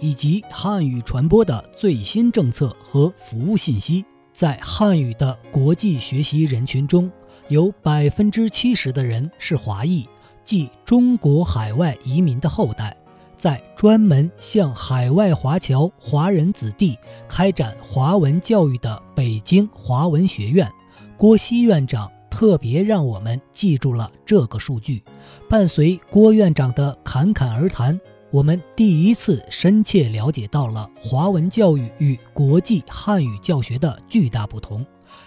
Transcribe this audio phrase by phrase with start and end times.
[0.00, 4.04] 以及汉语传播的最新政策和服务信息。
[4.32, 7.10] 在汉语的国际学习人群中，
[7.48, 10.06] 有百分之七十的人是华裔，
[10.44, 12.96] 即中国海外移民的后代。
[13.38, 20.70] 在专门向海外华侨华人子弟开展华文教育的北京华文学院，
[21.16, 25.02] 郭熙院长特别让我们记住了这个数据。
[25.48, 27.98] 伴随郭院长的侃侃而谈。
[28.36, 34.84] 我们第一次深切了解到了华文教育与国际汉语教学的巨大不同，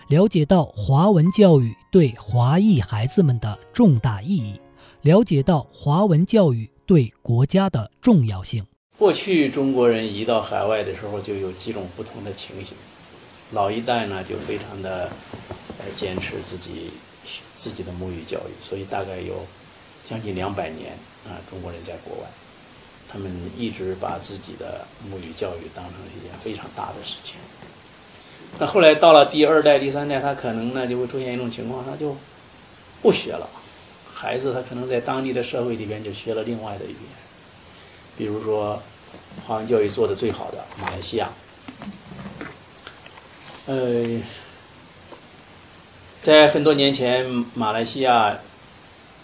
[0.09, 4.61] 了解到华文教育对华裔孩子们的重大意义，
[5.01, 8.63] 了解到华文教育对国家的重要性。
[8.99, 12.77] 过去中国人移到海外的时候，就有几种不同的情形。
[13.53, 15.09] 老一代呢，就非常的
[15.95, 16.91] 坚持自己
[17.55, 19.33] 自己的母语教育，所以大概有
[20.05, 20.91] 将近两百年
[21.25, 22.29] 啊，中国人在国外。
[23.11, 27.37] 他们一直把自己的母语教育当成一件非常大的事情。
[28.59, 32.15] 那后来到了第二代、第三代，他可能呢就会出现一种情况，他就
[33.01, 33.49] 不学了。
[34.13, 36.97] 孩子他可能在当地的社会里边就学了另外的语言，
[38.15, 38.81] 比如说
[39.47, 41.29] 华文教育做的最好的马来西亚。
[43.65, 44.21] 呃，
[46.21, 48.37] 在很多年前，马来西亚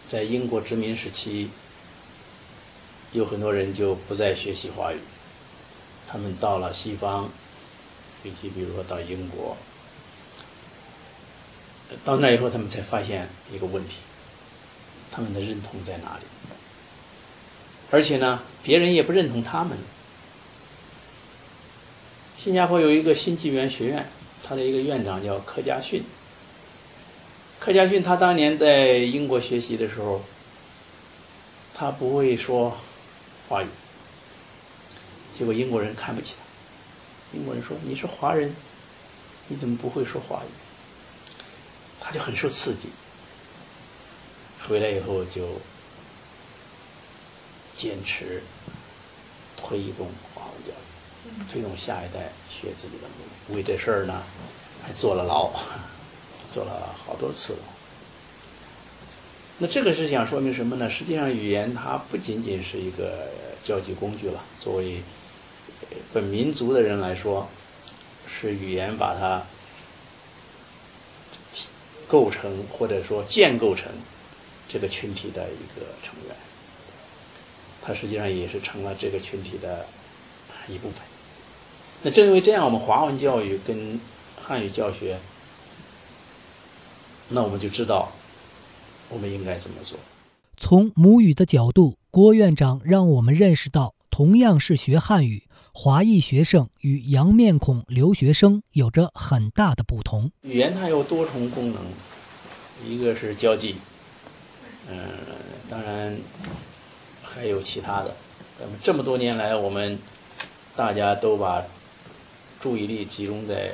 [0.08, 1.52] 在英国殖民时期。
[3.16, 4.98] 有很多人就不再学习华语，
[6.06, 7.30] 他们到了西方，
[8.24, 9.56] 尤其比如说到英国，
[12.04, 14.00] 到那以后，他们才发现一个问题：
[15.12, 16.26] 他们的认同在哪里？
[17.90, 19.78] 而且呢，别人也不认同他们。
[22.38, 24.10] 新加坡有一个新纪元学院，
[24.44, 26.04] 他的一个院长叫柯家逊。
[27.62, 30.22] 柯家逊他当年在英国学习的时候，
[31.74, 32.76] 他不会说。
[33.48, 33.68] 华语，
[35.38, 37.38] 结果英国人看不起他。
[37.38, 38.56] 英国人说：“你是华人，
[39.48, 40.48] 你怎么不会说华语？”
[42.00, 42.90] 他就很受刺激。
[44.68, 45.60] 回来以后就
[47.76, 48.42] 坚持
[49.58, 53.58] 推动华文教育，推动下一代学自己的母语。
[53.58, 54.24] 为这事儿呢，
[54.84, 55.52] 还坐了牢，
[56.52, 57.60] 坐了好多次了。
[59.58, 60.90] 那这个是想说明什么呢？
[60.90, 63.30] 实际上，语言它不仅仅是一个
[63.64, 64.44] 交际工具了。
[64.60, 65.02] 作为
[66.12, 67.48] 本民族的人来说，
[68.28, 69.44] 是语言把它
[72.06, 73.90] 构成或者说建构成
[74.68, 76.36] 这个群体的一个成员。
[77.82, 79.86] 它实际上也是成了这个群体的
[80.68, 81.00] 一部分。
[82.04, 84.02] 那正因为这样，我们华文教育跟
[84.44, 85.18] 汉语教学，
[87.30, 88.12] 那我们就知道。
[89.10, 89.98] 我们应该怎么做？
[90.58, 95.44] 从母语的角度，郭院长让我们认识到，同样是学汉语，
[95.74, 100.32] 华裔学生与洋面孔留学生有着很大的不同。
[100.42, 101.84] 语言它有多重功能，
[102.86, 103.76] 一个是交际，
[104.90, 104.98] 嗯，
[105.70, 106.18] 当然
[107.22, 108.16] 还有其他的。
[108.60, 110.00] 那么这么多年来，我们
[110.76, 111.62] 大家都把
[112.62, 113.74] 注意力集中在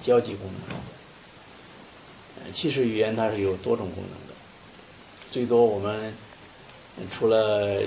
[0.00, 0.78] 交际功能上。
[2.52, 4.34] 其实语言它是有多种功能的。
[5.30, 6.12] 最多我们
[7.10, 7.80] 除了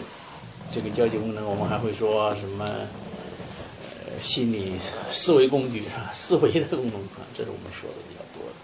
[0.72, 2.66] 这个交际功能，我们还会说什么？
[4.08, 4.74] 呃，心理
[5.10, 6.10] 思维工具是吧？
[6.14, 8.56] 思维的功能啊，这是我们说的比较多的。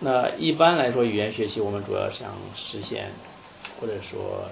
[0.00, 3.10] 那一般来说，语言学习我们主要想实现
[3.78, 4.48] 或者说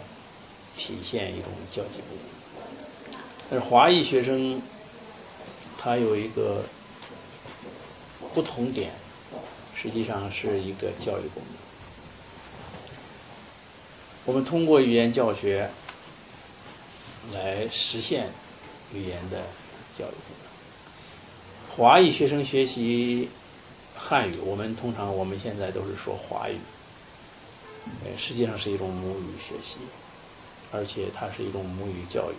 [0.76, 3.18] 体现一种交际功能。
[3.48, 4.60] 但是华裔学生
[5.78, 6.62] 他有一个
[8.34, 8.92] 不同点，
[9.80, 11.56] 实际上是一个教育功能。
[14.24, 15.70] 我们通过语言教学
[17.32, 18.28] 来实现
[18.92, 19.38] 语言的
[19.96, 21.76] 教育功能。
[21.76, 23.28] 华裔学生学习
[23.96, 26.58] 汉语，我们通常我们现在都是说华语，
[28.04, 29.76] 呃，实际上是一种母语学习，
[30.72, 32.34] 而且它是一种母语教育。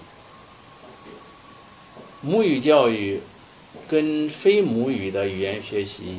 [2.22, 3.22] 母语教育
[3.88, 6.18] 跟非母语的语言学习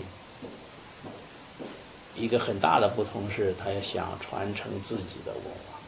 [2.20, 5.81] 一个很大的不同是，他也想传承自己的文化。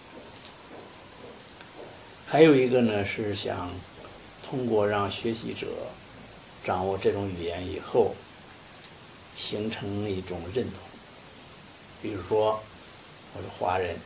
[2.26, 3.70] 还有一个呢，是想
[4.43, 5.67] 通过让学习者
[6.64, 8.14] 掌握这种语言以后，
[9.37, 10.79] 形成一种认同。
[12.00, 12.58] 比如说，
[13.34, 13.96] 我是华人，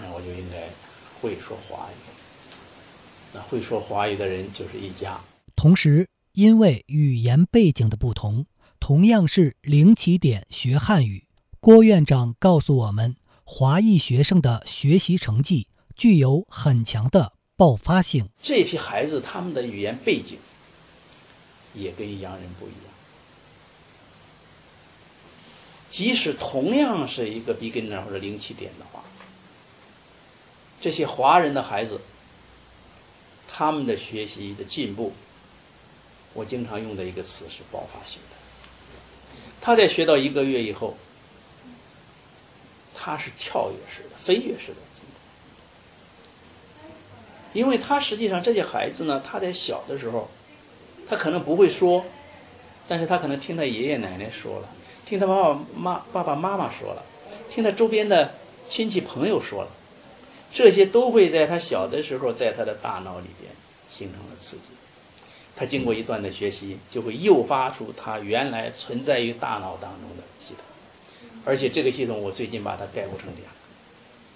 [0.00, 0.68] 那我就应该
[1.20, 1.94] 会说华语。
[3.32, 5.20] 那会说华语的人就是一家。
[5.54, 8.46] 同时，因为语言背景的不同，
[8.80, 11.26] 同样是零起点学汉语，
[11.62, 18.30] 郭院长告诉我们，华裔学生的学习成绩具有很强的爆发性。
[18.42, 20.38] 这批孩子他们的语言背景
[21.74, 22.94] 也跟洋人不一样，
[25.90, 29.04] 即使同样是一个 beginner 或者零起点的话，
[30.80, 32.00] 这些华人的孩子，
[33.46, 35.12] 他们的学习的进步。
[36.32, 38.36] 我经常用的一个词是爆发性的。
[39.60, 40.96] 他在学到一个月以后，
[43.02, 45.02] 他是跳跃式的、飞跃式的进
[46.82, 46.88] 步，
[47.54, 50.28] 因为他实际上这些孩子呢，他在小的时候，
[51.08, 52.04] 他可能不会说，
[52.86, 54.68] 但是他可能听他爷爷奶奶说了，
[55.06, 57.02] 听他爸爸妈爸爸妈妈说了，
[57.48, 58.34] 听他周边的
[58.68, 59.70] 亲戚朋友说了，
[60.52, 63.50] 这些都会在他小的时候在他的大脑里边
[63.88, 64.64] 形成了刺激。
[65.56, 70.64] 他经过一段的学习，就会诱发出他原来存在于大脑当中的系统，
[71.44, 73.50] 而且这个系统我最近把它概括成两个，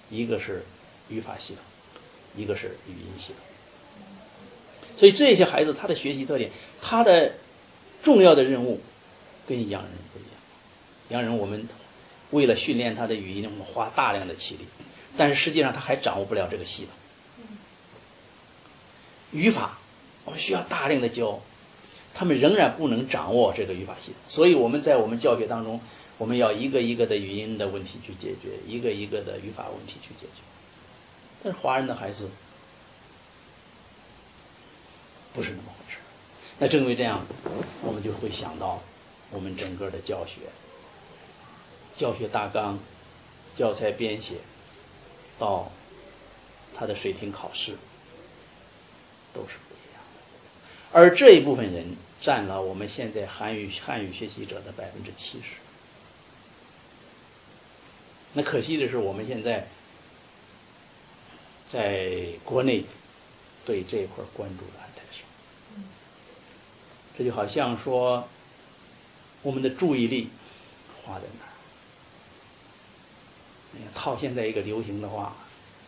[0.09, 0.63] 一个是
[1.09, 1.63] 语法系统，
[2.35, 3.37] 一个是语音系统。
[4.97, 7.33] 所以这些孩子他的学习特点，他的
[8.01, 8.81] 重要的任务
[9.47, 10.31] 跟洋人不一样。
[11.09, 11.67] 洋人我们
[12.31, 14.65] 为了训练他的语音，我们花大量的气力，
[15.17, 16.93] 但是实际上他还掌握不了这个系统，
[19.31, 19.77] 语法。
[20.23, 21.39] 我们需要大量的教，
[22.15, 25.79] 他们仍然不能掌握这个语法系统，所以我们在我们教学当中，
[26.17, 30.41] 我们要一个一个的语音的问题去解决，一个一个的语法问题去解决。
[31.43, 32.29] 但是华人的孩子
[35.33, 35.99] 不是那么回事
[36.57, 37.25] 那正因为这样，
[37.81, 38.81] 我们就会想到
[39.29, 40.39] 我们整个的教学、
[41.93, 42.79] 教学大纲、
[43.53, 44.35] 教材编写
[45.37, 45.69] 到
[46.73, 47.73] 他的水平考试
[49.33, 50.01] 都是不一样。
[50.93, 55.57] 而这一部分人占了我们现在韩语汉语学习者的百分之七十。
[58.35, 59.65] 那可惜的是，我们现在
[61.67, 62.83] 在国内
[63.65, 65.23] 对这一块关注的还太少。
[67.17, 68.27] 这就好像说，
[69.41, 70.29] 我们的注意力
[71.01, 71.45] 花在哪
[73.79, 73.89] 儿？
[73.95, 75.35] 套现在一个流行的话，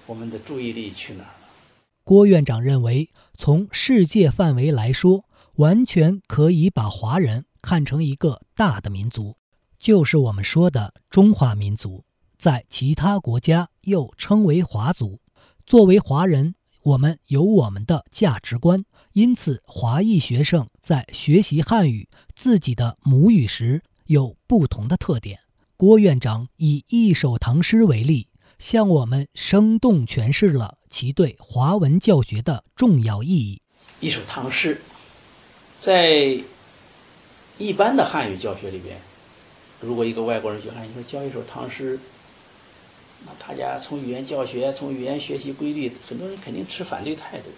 [0.06, 1.50] 我们的注意力去哪儿了？
[2.04, 3.12] 郭院长认为。
[3.40, 5.26] 从世界范围来说，
[5.58, 9.38] 完全可以把华人看成一个大的民族，
[9.78, 12.04] 就是我们说的中华民族，
[12.38, 15.20] 在其他国家又称为华族。
[15.66, 25.40] 作为华人，我们有我们的价值观，因此华裔学生在学习汉语自己的母语时有不同的特点。
[25.76, 28.28] 郭院长以一首唐诗为例。
[28.60, 33.62] 向我们生动诠释了其对华文教学的重要意义。
[34.00, 34.82] 一首唐诗，
[35.78, 36.42] 在
[37.60, 38.98] 一般的汉语教学里边，
[39.80, 42.00] 如果一个外国人学汉语，说教一首唐诗，
[43.26, 47.50] 那大家从语言教学、从语言学习规律，很多人肯定持反对态度，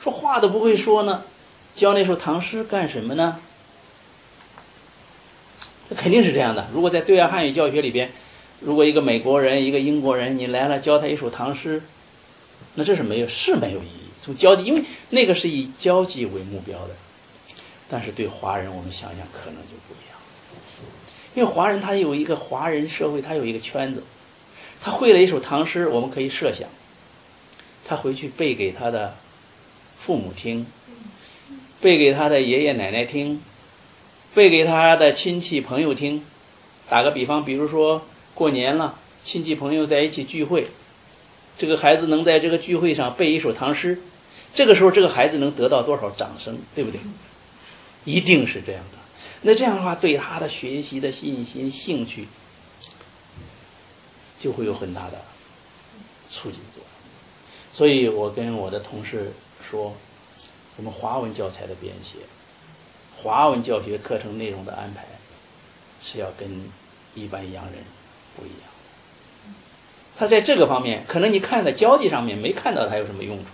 [0.00, 1.22] 说话都不会说呢，
[1.74, 3.38] 教那首唐诗干什么呢？
[5.88, 6.66] 这肯定是这样的。
[6.72, 8.10] 如果在对外汉语教学里边，
[8.60, 11.82] 如果一个美国人、一个英国人，你来了教他一首唐诗，
[12.74, 14.08] 那这是没有是没有意义。
[14.22, 16.94] 从交际，因为那个是以交际为目标的，
[17.90, 20.18] 但是对华人，我们想想可能就不一样。
[21.34, 24.02] 因为华人他有一个华人社会，他有一个圈子，
[24.84, 26.68] 他会了一首唐诗，我们可以设想，
[27.86, 29.16] 他回去背给他的
[29.96, 30.66] 父母听，
[31.80, 33.40] 背给他的爷爷奶奶听，
[34.34, 36.22] 背给他的亲戚朋友听。
[36.86, 38.06] 打个比方，比如说。
[38.34, 40.66] 过年了，亲戚朋友在一起聚会，
[41.56, 44.00] 这个孩子能在这个聚会上背一首唐诗，
[44.52, 46.98] 这个时候这个孩子能得到多少掌声，对不对？
[48.04, 48.98] 一定是这样的。
[49.42, 52.26] 那这样的话，对他的学习的信心、兴趣
[54.44, 55.16] 就会有很大的
[56.30, 56.86] 促进作用。
[57.72, 59.32] 所以我跟我的同事
[59.66, 59.96] 说，
[60.76, 62.18] 我们华文教材的编写、
[63.16, 65.06] 华文教学课程内容的安排。
[66.06, 66.46] 是要跟
[67.14, 67.82] 一般洋人
[68.36, 69.52] 不一样的。
[70.14, 73.52] 他在这个方面，可能你看在交际上面没看到他有什么用处，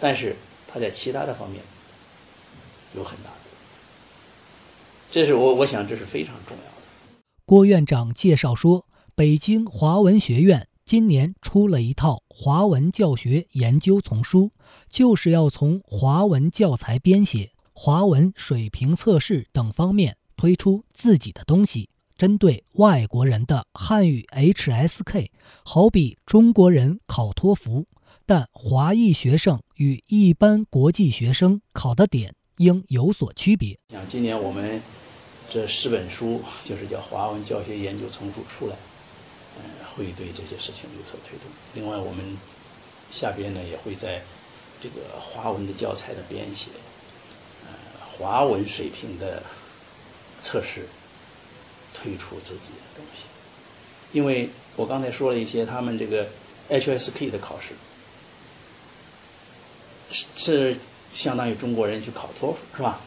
[0.00, 0.34] 但是
[0.66, 1.62] 他在其他的方面
[2.96, 3.36] 有很大的。
[5.10, 7.18] 这是我我想这是非常重要的。
[7.44, 8.86] 郭院长介绍说，
[9.18, 14.52] 北京华文学院今年出了一套华文教学研究丛书，
[14.88, 21.90] 就是要从华文教材编写、华文水平测试等方面推出自己的东西。
[22.16, 25.30] 针对外国人的汉语 HSK，
[25.64, 27.86] 好比中国人考托福，
[28.24, 33.80] 但华裔学生与一般国际学生考的点应有所区别。
[33.92, 34.80] 像今年我们
[35.50, 38.76] 这十本书，就是叫华文教学研究丛书出来，
[39.98, 41.50] 会对这些事情有所推动。
[41.74, 42.38] 另外，我们
[43.10, 44.22] 下边呢也会在
[44.80, 46.70] 这个华文的教材的编写，
[47.66, 47.74] 呃，
[48.06, 49.42] 华文水平的
[50.40, 50.86] 测试。
[51.94, 53.24] 推出自己的东西，
[54.12, 56.28] 因为我刚才说了一些，他们这个
[56.68, 57.70] HSK 的考试
[60.12, 60.76] 是是
[61.10, 63.00] 相当于中国人去考托福是吧？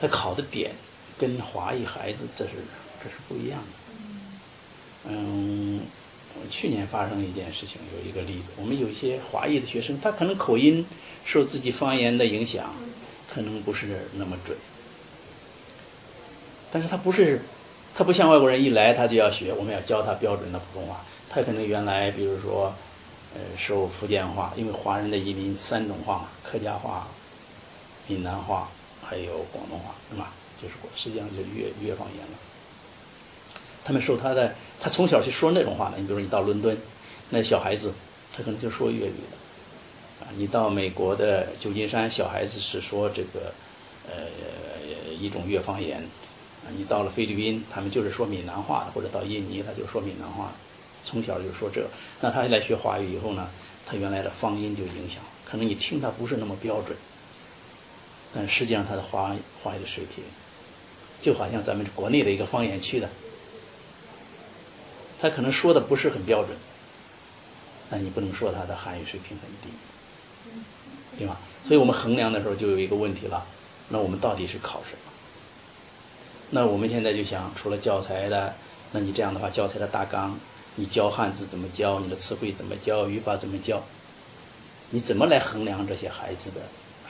[0.00, 0.72] 他考的点
[1.18, 2.52] 跟华裔孩子这是
[3.02, 3.66] 这是不一样的。
[5.06, 5.80] 嗯，
[6.50, 10.84] 去年发生一件事情，有一个例子，我们有一些华裔的学生，他可能口音
[11.24, 12.74] 受自己方言的影响，
[13.32, 14.56] 可能不是那么准。
[16.70, 17.40] 但是他不是，
[17.94, 21.04] 他不像外国人一来他就要学，我们要教他标准的普通话。
[21.30, 22.74] 他可能原来比如说，
[23.34, 27.08] 呃，受福建话，因为华人的移民三种话：客家话、
[28.06, 28.68] 闽南话，
[29.02, 30.32] 还有广东话，是吧？
[30.60, 32.47] 就是实际上就是粤粤方言了。
[33.88, 35.96] 他们受他的，他从小去说那种话的。
[35.96, 36.76] 你比如你到伦敦，
[37.30, 37.90] 那小孩子
[38.36, 43.50] 他可能就说粤语的，啊，你到美国的旧金山，小孩子是说这个，
[44.06, 44.26] 呃，
[45.18, 46.02] 一种粤方言。
[46.02, 50.52] 啊你到了菲律宾，他们就是说闽南话的；或者到印尼，他就说闽南话，
[51.02, 51.86] 从小就说这。
[52.20, 53.48] 那他来学华语以后呢，
[53.86, 56.94] 他原来的方音就影响，可能你听他不是那么标准，
[58.34, 60.22] 但实际上他的华华语的水平，
[61.22, 63.08] 就好像咱们国内的一个方言区的，
[65.20, 66.56] 他可能说的不是很标准，
[67.90, 69.68] 但你不能说他的汉语水平很低，
[71.16, 71.38] 对吧？
[71.64, 73.44] 所以我们衡量的时候就有一个问题了，
[73.88, 75.12] 那我们到底是考什么？
[76.50, 78.54] 那我们现在就想，除了教材的，
[78.92, 80.38] 那你这样的话，教材的大纲，
[80.76, 82.00] 你教汉字怎么教？
[82.00, 83.06] 你的词汇怎么教？
[83.08, 83.82] 语法怎么教？
[84.90, 86.62] 你怎么来衡量这些孩子的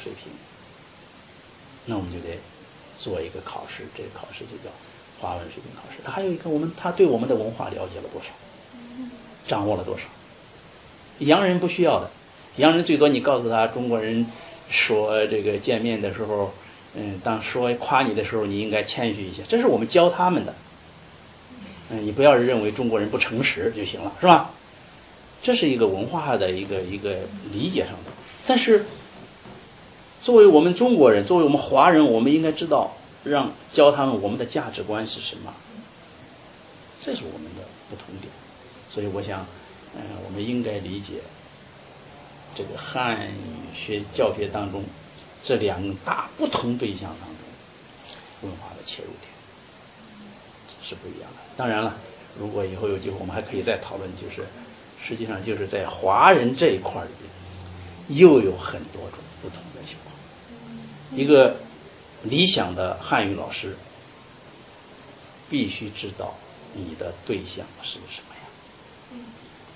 [0.02, 0.32] 水平？
[1.84, 2.38] 那我们就得
[2.98, 4.70] 做一个考试，这个考试就叫
[5.20, 6.02] 华文水平考试。
[6.04, 8.28] 他还有一个，我们他对我们的文化了解了多少？
[9.46, 10.04] 掌握了多少？
[11.18, 12.10] 洋人不需要的，
[12.56, 14.26] 洋人最多你告诉他，中国人
[14.68, 16.52] 说这个见面的时候。
[16.94, 20.54] 嗯，当说夸你的时候，你应该谦虚一些，这是我们教他们的。
[21.90, 24.50] 嗯，你不要认为中国人不诚实就行了，是吧？
[25.42, 27.18] 这是一个文化的一个一个
[27.52, 28.10] 理解上的。
[28.46, 28.87] 但是，
[30.22, 35.54] 作为我们中国人，作为我们华人，我们应该知道，让教他们我们的价值观是什么。
[37.00, 38.32] 这是我们的不同点。
[38.90, 39.46] 所以，我想，
[39.94, 41.20] 嗯，我们应该理解
[42.54, 43.32] 这个汉语
[43.75, 44.82] 学教学当中。
[45.44, 49.30] 这两大不同对象当中，文化的切入点
[50.82, 51.37] 是不一样的。
[51.56, 51.96] 当然了，
[52.37, 54.10] 如果以后有机会，我们还可以再讨论。
[54.16, 54.42] 就是
[55.00, 60.12] 实际上就是在华人这一块里边，又有很多种不同的情况。
[61.16, 61.56] 一个
[62.25, 63.76] 理想的汉语老师，
[65.48, 66.34] 必须知道
[66.75, 68.34] 你的对象是什么
[69.16, 69.25] 样，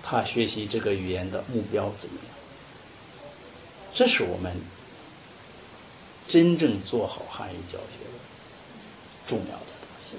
[0.02, 2.34] 他学习这个语言的目标怎么样。
[3.94, 4.54] 这是我们。
[6.24, 8.10] 真正做好汉语教学的
[9.26, 10.14] 重要的东西。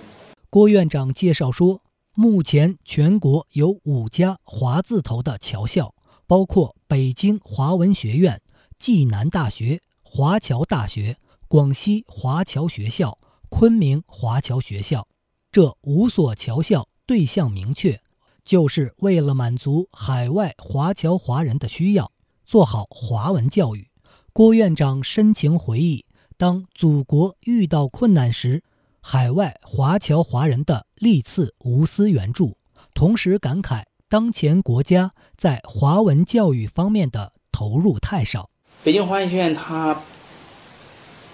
[0.50, 1.80] 郭院长介绍说，
[2.13, 5.96] 目前全国有五家华字头的侨校，
[6.27, 8.42] 包括北京华文学院、
[8.77, 11.18] 暨南大学、华侨大学、
[11.53, 15.05] 广西华侨学校、昆明华侨学校。
[15.51, 18.01] 这五所侨校对象明确，
[18.43, 22.12] 就是为了满足海外华侨华人的需要，
[22.43, 23.88] 做好华文教育。
[24.33, 26.07] 郭院长深情回忆，
[26.38, 28.63] 当祖国遇到困难时，
[29.00, 32.57] 海外华侨华人的历次无私援助，
[32.95, 38.50] 同时感慨当前国家在华文教育方面的投入太少。
[38.83, 40.01] 北京华文学院，它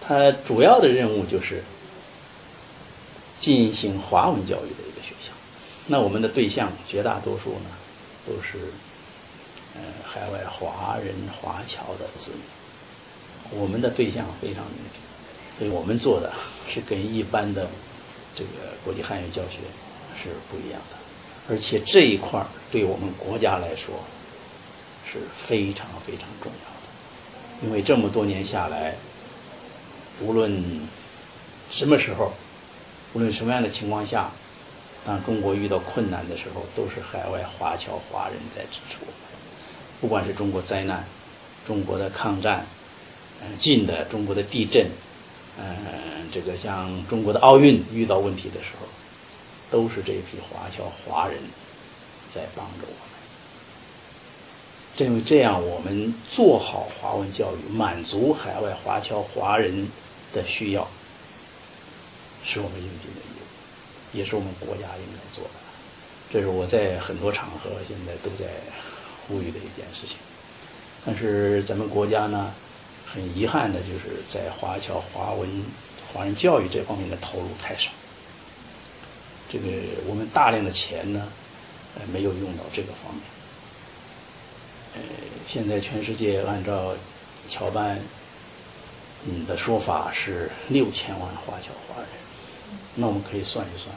[0.10, 1.64] 它主要的任务就是
[3.40, 5.32] 进行华文教育的一个学校。
[5.86, 7.70] 那我们的对象绝大多数呢，
[8.26, 8.58] 都是
[9.76, 12.42] 呃海外华人华侨的子女。
[13.60, 16.34] 我们的对象非常明确，所以我们做的
[16.68, 17.70] 是跟一般的
[18.36, 18.50] 这个
[18.84, 19.60] 国际汉语教学
[20.18, 20.98] 是不一样的，
[21.50, 23.94] 而且这一块儿对我们国家来说
[25.06, 28.96] 是非常非常重要的，因为这么多年下来，
[30.22, 30.64] 无论
[31.70, 32.32] 什么时候，
[33.14, 34.30] 无论什么样的情况下，
[35.06, 39.14] 当中国遇到困难的时候，都是海外华侨华人在支持我们，
[40.02, 41.06] 不管是中国灾难、
[41.66, 42.66] 中国的抗战，
[43.42, 44.88] 嗯，近的中国的地震。
[45.58, 48.88] 嗯，这个像中国的奥运遇到问题的时候，
[49.70, 51.38] 都是这批华侨华人
[52.30, 53.10] 在帮着我们。
[54.96, 59.88] 正因为这样，我们做好华文教育，满足海外华侨华人
[60.34, 60.88] 的需要，
[62.44, 65.52] 是我们应尽的义务，也是我们国家应该做的。
[66.32, 68.46] 这是我在很多场合现在都在
[69.28, 70.18] 呼吁的一件事情。
[71.06, 72.54] 但是咱们国家呢？
[73.12, 75.50] 很遗憾的就是在华侨华文
[76.14, 77.90] 华人教育这方面的投入太少，
[79.52, 79.66] 这个
[80.06, 81.28] 我们大量的钱呢，
[81.96, 83.24] 呃，没有用到这个方面。
[84.94, 85.02] 呃，
[85.48, 86.94] 现在全世界按照
[87.48, 88.00] 侨办
[89.24, 92.10] 你的说法是六千万华侨华人，
[92.96, 93.94] 那我们可以算一算，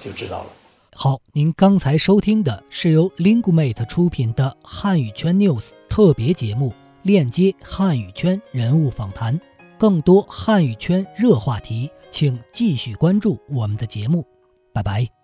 [0.00, 0.50] 就知道了。
[0.94, 6.74] 好，您刚才收听的是由 Lingumate 出品的汉语圈 News 特别节目。
[7.02, 9.40] 链接汉语圈人物访谈，
[9.78, 14.26] 更多汉语圈热话题，请继续关注我们的节目。
[14.74, 15.19] 拜拜。